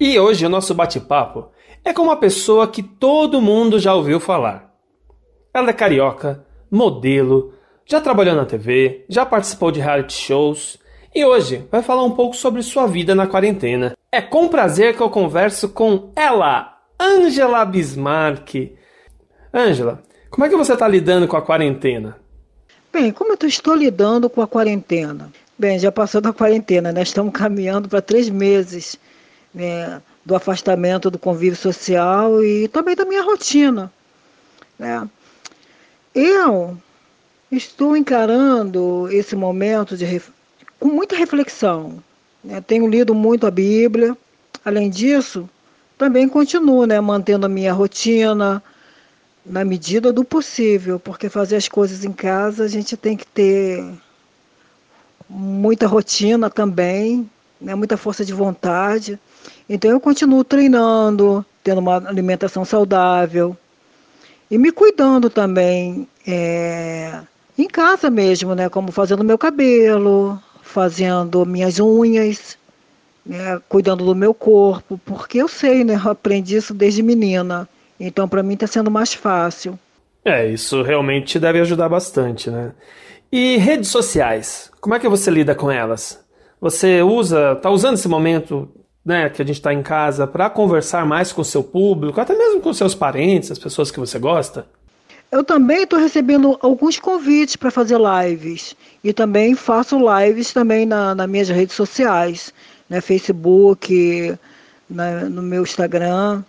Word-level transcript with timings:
E 0.00 0.16
hoje 0.16 0.46
o 0.46 0.48
nosso 0.48 0.76
bate-papo 0.76 1.48
é 1.84 1.92
com 1.92 2.02
uma 2.02 2.16
pessoa 2.16 2.68
que 2.68 2.84
todo 2.84 3.42
mundo 3.42 3.80
já 3.80 3.92
ouviu 3.92 4.20
falar. 4.20 4.72
Ela 5.52 5.70
é 5.70 5.72
carioca, 5.72 6.46
modelo, 6.70 7.52
já 7.84 8.00
trabalhou 8.00 8.36
na 8.36 8.46
TV, 8.46 9.04
já 9.08 9.26
participou 9.26 9.72
de 9.72 9.80
reality 9.80 10.12
shows 10.12 10.78
e 11.12 11.24
hoje 11.24 11.66
vai 11.68 11.82
falar 11.82 12.04
um 12.04 12.12
pouco 12.12 12.36
sobre 12.36 12.62
sua 12.62 12.86
vida 12.86 13.12
na 13.12 13.26
quarentena. 13.26 13.96
É 14.12 14.22
com 14.22 14.46
prazer 14.46 14.94
que 14.96 15.02
eu 15.02 15.10
converso 15.10 15.68
com 15.70 16.12
ela, 16.14 16.78
Angela 16.96 17.64
Bismarck. 17.64 18.76
Angela, 19.52 20.00
como 20.30 20.44
é 20.44 20.48
que 20.48 20.56
você 20.56 20.74
está 20.74 20.86
lidando 20.86 21.26
com 21.26 21.36
a 21.36 21.42
quarentena? 21.42 22.20
Bem, 22.92 23.10
como 23.10 23.32
eu 23.32 23.48
estou 23.48 23.74
lidando 23.74 24.30
com 24.30 24.42
a 24.42 24.46
quarentena? 24.46 25.28
Bem, 25.58 25.76
já 25.76 25.90
passou 25.90 26.20
da 26.20 26.32
quarentena, 26.32 26.92
né? 26.92 27.02
Estamos 27.02 27.32
caminhando 27.32 27.88
para 27.88 28.00
três 28.00 28.30
meses 28.30 28.96
né, 29.54 30.00
do 30.24 30.34
afastamento 30.34 31.10
do 31.10 31.18
convívio 31.18 31.56
social 31.56 32.42
e 32.42 32.68
também 32.68 32.94
da 32.94 33.04
minha 33.04 33.22
rotina. 33.22 33.92
Né? 34.78 35.08
Eu 36.14 36.76
estou 37.50 37.96
encarando 37.96 39.08
esse 39.10 39.34
momento 39.34 39.96
de, 39.96 40.22
com 40.78 40.88
muita 40.88 41.16
reflexão. 41.16 42.02
Né? 42.42 42.60
Tenho 42.60 42.86
lido 42.86 43.14
muito 43.14 43.46
a 43.46 43.50
Bíblia. 43.50 44.16
Além 44.64 44.90
disso, 44.90 45.48
também 45.96 46.28
continuo 46.28 46.84
né, 46.86 47.00
mantendo 47.00 47.46
a 47.46 47.48
minha 47.48 47.72
rotina 47.72 48.62
na 49.44 49.64
medida 49.64 50.12
do 50.12 50.24
possível, 50.24 51.00
porque 51.00 51.28
fazer 51.28 51.56
as 51.56 51.68
coisas 51.68 52.04
em 52.04 52.12
casa 52.12 52.64
a 52.64 52.68
gente 52.68 52.96
tem 52.96 53.16
que 53.16 53.26
ter 53.26 53.82
muita 55.28 55.86
rotina 55.86 56.50
também, 56.50 57.28
né, 57.60 57.74
muita 57.74 57.96
força 57.96 58.24
de 58.24 58.32
vontade. 58.32 59.18
Então 59.68 59.90
eu 59.90 60.00
continuo 60.00 60.44
treinando, 60.44 61.44
tendo 61.62 61.78
uma 61.78 61.96
alimentação 61.96 62.64
saudável 62.64 63.56
e 64.50 64.56
me 64.56 64.72
cuidando 64.72 65.28
também 65.28 66.08
é, 66.26 67.20
em 67.56 67.68
casa 67.68 68.08
mesmo, 68.08 68.54
né? 68.54 68.68
Como 68.68 68.90
fazendo 68.90 69.24
meu 69.24 69.36
cabelo, 69.36 70.40
fazendo 70.62 71.44
minhas 71.44 71.78
unhas, 71.78 72.56
né, 73.24 73.60
cuidando 73.68 74.04
do 74.04 74.14
meu 74.14 74.32
corpo, 74.32 74.98
porque 75.04 75.38
eu 75.38 75.48
sei, 75.48 75.84
né? 75.84 75.94
Eu 76.02 76.10
aprendi 76.10 76.56
isso 76.56 76.72
desde 76.72 77.02
menina. 77.02 77.68
Então 78.00 78.28
para 78.28 78.42
mim 78.42 78.54
está 78.54 78.66
sendo 78.66 78.90
mais 78.90 79.12
fácil. 79.12 79.78
É, 80.24 80.46
isso 80.46 80.82
realmente 80.82 81.38
deve 81.38 81.60
ajudar 81.60 81.88
bastante, 81.88 82.50
né? 82.50 82.72
E 83.30 83.58
redes 83.58 83.90
sociais, 83.90 84.70
como 84.80 84.94
é 84.94 84.98
que 84.98 85.08
você 85.08 85.30
lida 85.30 85.54
com 85.54 85.70
elas? 85.70 86.24
Você 86.60 87.02
usa, 87.02 87.52
está 87.52 87.70
usando 87.70 87.94
esse 87.94 88.08
momento 88.08 88.68
né, 89.04 89.30
que 89.30 89.40
a 89.40 89.44
gente 89.44 89.56
está 89.56 89.72
em 89.72 89.82
casa 89.82 90.26
para 90.26 90.50
conversar 90.50 91.06
mais 91.06 91.32
com 91.32 91.40
o 91.40 91.44
seu 91.44 91.62
público, 91.62 92.20
até 92.20 92.36
mesmo 92.36 92.60
com 92.60 92.72
seus 92.74 92.94
parentes, 92.94 93.50
as 93.50 93.58
pessoas 93.58 93.90
que 93.90 94.00
você 94.00 94.18
gosta? 94.18 94.66
Eu 95.30 95.44
também 95.44 95.82
estou 95.82 95.98
recebendo 95.98 96.58
alguns 96.60 96.98
convites 96.98 97.54
para 97.54 97.70
fazer 97.70 97.98
lives 97.98 98.74
e 99.04 99.12
também 99.12 99.54
faço 99.54 99.98
lives 99.98 100.52
também 100.52 100.84
na, 100.86 101.14
nas 101.14 101.28
minhas 101.28 101.48
redes 101.48 101.76
sociais, 101.76 102.52
né, 102.88 103.00
Facebook, 103.00 104.36
na, 104.88 105.24
no 105.24 105.42
meu 105.42 105.62
Instagram. 105.62 106.42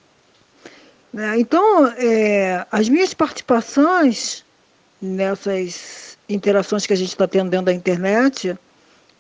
Né? 1.14 1.40
Então, 1.40 1.88
é, 1.98 2.66
as 2.72 2.88
minhas 2.90 3.14
participações 3.14 4.46
nessas 5.02 6.18
interações 6.28 6.86
que 6.86 6.94
a 6.94 6.98
gente 6.98 7.10
está 7.10 7.28
tendo 7.28 7.50
dentro 7.50 7.68
da 7.68 7.74
internet 7.74 8.58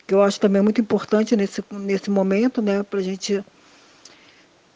que 0.09 0.15
eu 0.15 0.23
acho 0.23 0.39
também 0.39 0.59
muito 0.59 0.81
importante 0.81 1.35
nesse, 1.35 1.63
nesse 1.69 2.09
momento, 2.09 2.63
né, 2.63 2.81
para 2.81 2.99
a 2.99 3.03
gente 3.03 3.45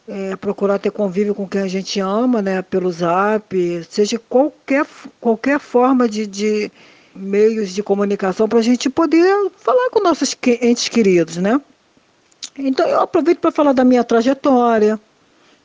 é, 0.06 0.36
procurar 0.36 0.78
ter 0.78 0.92
convívio 0.92 1.34
com 1.34 1.48
quem 1.48 1.62
a 1.62 1.66
gente 1.66 1.98
ama, 1.98 2.40
né, 2.40 2.62
pelo 2.62 2.92
zap, 2.92 3.84
seja 3.90 4.16
qualquer, 4.16 4.86
qualquer 5.20 5.58
forma 5.58 6.08
de, 6.08 6.24
de 6.24 6.70
meios 7.12 7.70
de 7.70 7.82
comunicação 7.82 8.48
para 8.48 8.60
a 8.60 8.62
gente 8.62 8.88
poder 8.88 9.50
falar 9.56 9.90
com 9.90 10.00
nossos 10.00 10.36
entes 10.62 10.88
queridos, 10.88 11.38
né. 11.38 11.60
Então 12.56 12.86
eu 12.86 13.00
aproveito 13.00 13.40
para 13.40 13.50
falar 13.50 13.72
da 13.72 13.84
minha 13.84 14.04
trajetória, 14.04 15.00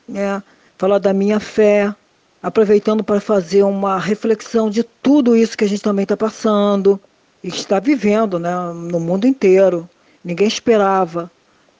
né, 0.08 0.42
falar 0.76 0.98
da 0.98 1.12
minha 1.12 1.38
fé, 1.38 1.94
aproveitando 2.42 3.04
para 3.04 3.20
fazer 3.20 3.62
uma 3.62 4.00
reflexão 4.00 4.68
de 4.68 4.82
tudo 4.82 5.36
isso 5.36 5.56
que 5.56 5.62
a 5.62 5.68
gente 5.68 5.80
também 5.82 6.02
está 6.02 6.16
passando, 6.16 7.00
está 7.42 7.80
vivendo 7.80 8.38
né, 8.38 8.54
no 8.74 9.00
mundo 9.00 9.26
inteiro. 9.26 9.88
Ninguém 10.24 10.46
esperava. 10.46 11.30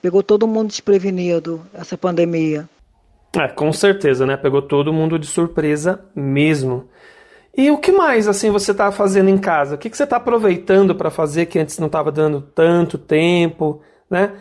Pegou 0.00 0.22
todo 0.22 0.46
mundo 0.46 0.68
desprevenido 0.68 1.60
essa 1.74 1.96
pandemia. 1.96 2.68
É, 3.36 3.46
com 3.46 3.72
certeza, 3.72 4.26
né? 4.26 4.36
Pegou 4.36 4.62
todo 4.62 4.92
mundo 4.92 5.18
de 5.18 5.26
surpresa 5.26 6.00
mesmo. 6.14 6.88
E 7.56 7.70
o 7.70 7.78
que 7.78 7.92
mais 7.92 8.26
assim 8.26 8.50
você 8.50 8.72
está 8.72 8.90
fazendo 8.90 9.28
em 9.28 9.38
casa? 9.38 9.74
O 9.74 9.78
que, 9.78 9.90
que 9.90 9.96
você 9.96 10.04
está 10.04 10.16
aproveitando 10.16 10.94
para 10.94 11.10
fazer 11.10 11.46
que 11.46 11.58
antes 11.58 11.78
não 11.78 11.86
estava 11.86 12.10
dando 12.10 12.40
tanto 12.40 12.96
tempo, 12.96 13.82
né? 14.08 14.32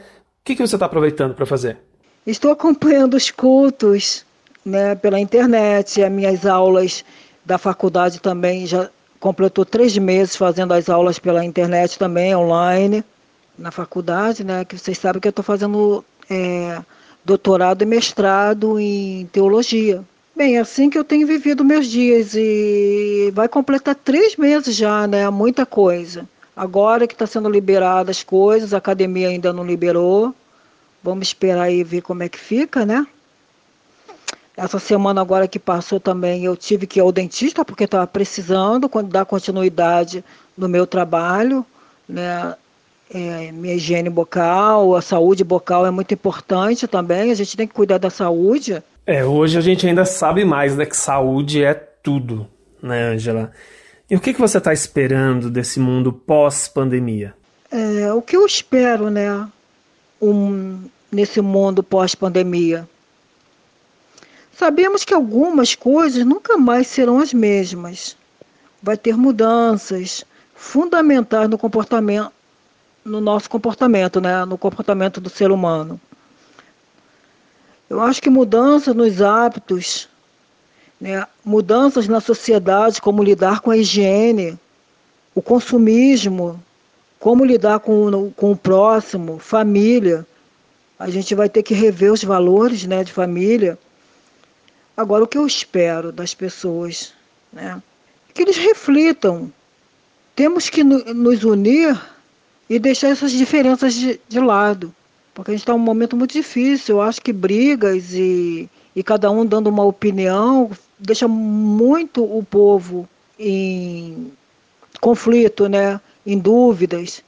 O 0.41 0.46
que, 0.46 0.56
que 0.56 0.66
você 0.66 0.75
está 0.75 0.86
aproveitando 0.86 1.34
para 1.34 1.46
fazer? 1.46 1.78
Estou 2.25 2.51
acompanhando 2.51 3.16
os 3.16 3.30
cultos, 3.30 4.25
né, 4.66 4.96
pela 4.96 5.19
internet, 5.19 6.03
as 6.03 6.12
minhas 6.12 6.46
aulas 6.46 7.03
da 7.46 7.57
faculdade 7.57 8.19
também 8.19 8.66
já 8.66 8.90
completou 9.19 9.66
três 9.66 9.97
meses 9.97 10.35
fazendo 10.35 10.74
as 10.74 10.90
aulas 10.90 11.19
pela 11.19 11.44
internet 11.44 12.00
também, 12.00 12.35
online, 12.35 13.03
na 13.57 13.72
faculdade, 13.72 14.44
né? 14.44 14.63
Que 14.63 14.78
vocês 14.78 14.97
sabem 14.97 15.19
que 15.22 15.28
eu 15.28 15.31
estou 15.31 15.44
fazendo 15.44 16.03
é, 16.30 16.80
doutorado 17.24 17.81
e 17.81 17.85
mestrado 17.85 18.80
em 18.80 19.25
teologia. 19.31 20.03
Bem, 20.35 20.56
é 20.56 20.59
assim 20.59 20.90
que 20.90 20.97
eu 20.97 21.03
tenho 21.03 21.28
vivido 21.28 21.66
meus 21.66 21.88
dias 21.88 22.34
e 22.34 23.30
vai 23.34 23.50
completar 23.50 23.94
três 23.94 24.38
meses 24.38 24.75
já, 24.75 25.06
né? 25.06 25.30
Muita 25.30 25.66
coisa. 25.66 26.28
Agora 26.56 27.07
que 27.07 27.13
está 27.13 27.28
sendo 27.28 27.50
liberadas 27.50 28.18
as 28.18 28.24
coisas, 28.24 28.74
a 28.74 28.78
academia 28.78 29.28
ainda 29.28 29.51
não 29.51 29.66
liberou. 29.66 30.34
Vamos 31.03 31.28
esperar 31.28 31.63
aí 31.63 31.84
ver 31.84 32.01
como 32.01 32.24
é 32.24 32.30
que 32.30 32.40
fica, 32.40 32.86
né? 32.86 33.06
Essa 34.59 34.78
semana 34.78 35.22
agora 35.22 35.47
que 35.47 35.58
passou 35.58 36.02
também 36.02 36.44
eu 36.44 36.53
tive 36.53 36.86
que 36.86 37.00
ir 37.00 37.02
ao 37.02 37.14
dentista 37.14 37.64
porque 37.64 37.86
estava 37.86 38.06
precisando 38.06 38.90
dar 39.06 39.24
continuidade 39.24 40.22
no 40.58 40.68
meu 40.68 40.86
trabalho, 40.86 41.66
né? 42.08 42.53
É, 43.12 43.53
minha 43.53 43.75
higiene 43.75 44.09
bucal, 44.09 44.98
a 44.98 45.02
saúde 45.02 45.46
bucal 45.46 45.86
é 45.86 45.92
muito 45.92 46.14
importante 46.14 46.90
também. 46.90 47.31
A 47.31 47.36
gente 47.36 47.56
tem 47.56 47.66
que 47.66 47.74
cuidar 47.74 48.00
da 48.00 48.09
saúde. 48.09 48.84
É, 49.08 49.24
hoje 49.24 49.58
a 49.58 49.62
gente 49.62 49.88
ainda 49.88 50.03
sabe 50.03 50.44
mais, 50.44 50.75
né? 50.75 50.86
Que 50.86 50.98
saúde 50.98 51.64
é 51.64 51.74
tudo, 51.74 52.46
né, 52.84 53.14
Angela? 53.14 53.53
E 54.09 54.16
o 54.18 54.19
que, 54.19 54.34
que 54.34 54.42
você 54.42 54.58
está 54.58 54.74
esperando 54.74 55.50
desse 55.50 55.80
mundo 55.80 56.12
pós-pandemia? 56.12 57.34
É, 57.72 58.12
o 58.12 58.22
que 58.22 58.36
eu 58.36 58.46
espero, 58.46 59.09
né? 59.09 59.48
Um, 60.22 60.81
nesse 61.09 61.40
mundo 61.40 61.81
pós-pandemia 61.81 62.86
Sabemos 64.59 65.06
que 65.06 65.14
algumas 65.14 65.74
coisas 65.74 66.25
nunca 66.25 66.58
mais 66.58 66.86
serão 66.88 67.20
as 67.20 67.34
mesmas. 67.34 68.18
Vai 68.84 68.97
ter 68.97 69.16
mudanças 69.16 70.25
fundamentais 70.53 71.47
no 71.47 71.58
comportamento, 71.58 72.30
no 73.06 73.22
nosso 73.22 73.50
comportamento, 73.50 74.19
né? 74.19 74.44
no 74.44 74.58
comportamento 74.58 75.22
do 75.22 75.30
ser 75.30 75.50
humano. 75.50 75.98
Eu 77.90 78.02
acho 78.02 78.22
que 78.22 78.30
mudanças 78.30 78.94
nos 78.94 79.22
hábitos, 79.22 80.09
né? 81.00 81.25
mudanças 81.46 82.09
na 82.09 82.19
sociedade, 82.19 83.00
como 83.00 83.24
lidar 83.24 83.62
com 83.62 83.72
a 83.72 83.78
higiene, 83.78 84.59
o 85.34 85.42
consumismo, 85.42 86.62
como 87.18 87.46
lidar 87.46 87.80
com, 87.80 88.30
com 88.36 88.52
o 88.52 88.58
próximo, 88.58 89.40
família. 89.40 90.28
A 91.00 91.09
gente 91.09 91.34
vai 91.34 91.48
ter 91.48 91.64
que 91.64 91.74
rever 91.74 92.12
os 92.12 92.25
valores 92.25 92.84
né, 92.84 93.06
de 93.06 93.14
família 93.14 93.80
Agora, 95.00 95.24
o 95.24 95.28
que 95.28 95.38
eu 95.38 95.48
espero 95.48 96.12
das 96.12 96.34
pessoas, 96.34 97.13
né? 97.54 97.81
É 98.28 98.34
que 98.34 98.42
eles 98.42 98.57
reflitam. 98.57 99.50
Temos 100.36 100.69
que 100.69 100.84
nos 100.84 101.46
unir 101.46 101.98
e 102.69 102.78
deixar 102.78 103.07
essas 103.07 103.31
diferenças 103.31 103.94
de, 103.94 104.19
de 104.28 104.42
lado. 104.42 104.94
Porque 105.34 105.51
a 105.51 105.54
gente 105.54 105.62
está 105.62 105.72
num 105.72 105.80
momento 105.80 106.18
muito 106.18 106.34
difícil. 106.34 106.98
Eu 106.98 107.01
acho 107.01 107.22
que 107.22 107.31
brigas 107.31 108.12
e, 108.12 108.69
e 108.94 109.01
cada 109.01 109.31
um 109.31 109.46
dando 109.46 109.68
uma 109.68 109.86
opinião 109.86 110.69
deixa 111.00 111.30
muito 111.30 112.22
o 112.22 112.44
povo 112.44 113.07
em 113.40 114.34
conflito, 115.00 115.69
né? 115.69 116.02
em 116.25 116.38
dúvidas. 116.38 117.24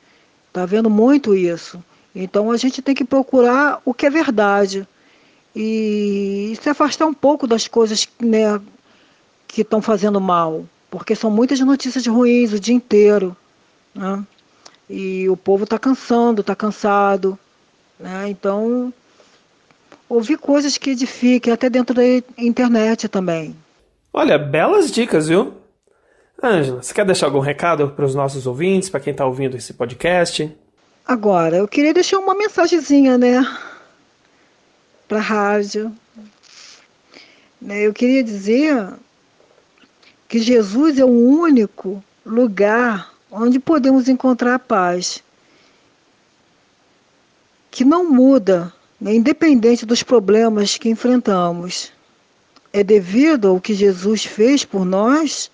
Está 0.49 0.65
vendo 0.65 0.89
muito 0.89 1.33
isso. 1.33 1.81
Então 2.13 2.51
a 2.51 2.57
gente 2.57 2.81
tem 2.81 2.93
que 2.93 3.05
procurar 3.05 3.81
o 3.85 3.93
que 3.93 4.07
é 4.07 4.09
verdade 4.09 4.85
e 5.55 6.57
se 6.61 6.69
afastar 6.69 7.05
um 7.05 7.13
pouco 7.13 7.45
das 7.45 7.67
coisas 7.67 8.07
né, 8.19 8.59
que 9.47 9.61
estão 9.61 9.81
fazendo 9.81 10.19
mal, 10.21 10.65
porque 10.89 11.15
são 11.15 11.29
muitas 11.29 11.59
notícias 11.59 12.05
ruins 12.07 12.53
o 12.53 12.59
dia 12.59 12.75
inteiro. 12.75 13.35
Né? 13.93 14.23
E 14.89 15.29
o 15.29 15.37
povo 15.37 15.63
está 15.65 15.77
cansando, 15.77 16.41
está 16.41 16.55
cansado. 16.55 17.37
Né? 17.99 18.29
Então, 18.29 18.93
ouvir 20.07 20.37
coisas 20.37 20.77
que 20.77 20.91
edifiquem, 20.91 21.53
até 21.53 21.69
dentro 21.69 21.95
da 21.95 22.03
internet 22.37 23.07
também. 23.07 23.55
Olha, 24.13 24.37
belas 24.37 24.91
dicas, 24.91 25.27
viu? 25.27 25.53
Ângela, 26.43 26.81
você 26.81 26.93
quer 26.93 27.05
deixar 27.05 27.27
algum 27.27 27.39
recado 27.39 27.89
para 27.89 28.03
os 28.03 28.15
nossos 28.15 28.47
ouvintes, 28.47 28.89
para 28.89 28.99
quem 28.99 29.11
está 29.11 29.25
ouvindo 29.25 29.55
esse 29.55 29.73
podcast? 29.73 30.51
Agora, 31.05 31.57
eu 31.57 31.67
queria 31.67 31.93
deixar 31.93 32.17
uma 32.19 32.33
mensagenzinha, 32.33 33.17
né? 33.17 33.45
Para 35.11 35.19
a 35.19 35.23
rádio. 35.23 35.93
Né, 37.61 37.85
eu 37.85 37.91
queria 37.91 38.23
dizer 38.23 38.87
que 40.29 40.39
Jesus 40.39 40.97
é 40.97 41.03
o 41.03 41.09
único 41.09 42.01
lugar 42.25 43.13
onde 43.29 43.59
podemos 43.59 44.07
encontrar 44.07 44.55
a 44.55 44.59
paz, 44.59 45.21
que 47.69 47.83
não 47.83 48.09
muda, 48.09 48.73
né, 49.01 49.13
independente 49.13 49.85
dos 49.85 50.01
problemas 50.01 50.77
que 50.77 50.87
enfrentamos. 50.87 51.91
É 52.71 52.81
devido 52.81 53.49
ao 53.49 53.59
que 53.59 53.73
Jesus 53.73 54.23
fez 54.23 54.63
por 54.63 54.85
nós, 54.85 55.51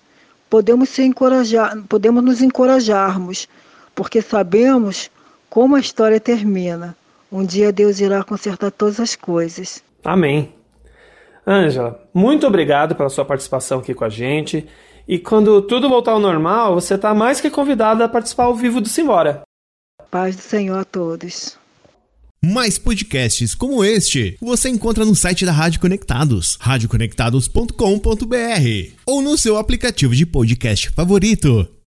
podemos, 0.48 0.88
se 0.88 1.02
encorajar, 1.02 1.76
podemos 1.88 2.22
nos 2.22 2.40
encorajarmos, 2.42 3.48
porque 3.92 4.22
sabemos 4.22 5.10
como 5.50 5.74
a 5.74 5.80
história 5.80 6.20
termina. 6.20 6.96
Um 7.30 7.44
dia 7.44 7.72
Deus 7.72 8.00
irá 8.00 8.22
consertar 8.24 8.70
todas 8.70 9.00
as 9.00 9.14
coisas. 9.14 9.82
Amém. 10.04 10.52
Ângela, 11.46 12.02
muito 12.12 12.46
obrigado 12.46 12.94
pela 12.94 13.08
sua 13.08 13.24
participação 13.24 13.78
aqui 13.78 13.94
com 13.94 14.04
a 14.04 14.08
gente. 14.08 14.66
E 15.06 15.18
quando 15.18 15.62
tudo 15.62 15.88
voltar 15.88 16.12
ao 16.12 16.20
normal, 16.20 16.74
você 16.74 16.94
está 16.94 17.14
mais 17.14 17.40
que 17.40 17.48
convidada 17.48 18.04
a 18.04 18.08
participar 18.08 18.44
ao 18.44 18.54
vivo 18.54 18.80
do 18.80 18.88
Simbora. 18.88 19.42
Paz 20.10 20.36
do 20.36 20.42
Senhor 20.42 20.78
a 20.78 20.84
todos. 20.84 21.56
Mais 22.44 22.78
podcasts 22.78 23.54
como 23.54 23.84
este 23.84 24.36
você 24.40 24.68
encontra 24.68 25.04
no 25.04 25.14
site 25.14 25.44
da 25.44 25.52
Rádio 25.52 25.80
Conectados, 25.80 26.56
radioconectados.com.br 26.60 28.92
ou 29.04 29.20
no 29.20 29.36
seu 29.36 29.56
aplicativo 29.56 30.14
de 30.14 30.24
podcast 30.24 30.90
favorito. 30.90 31.77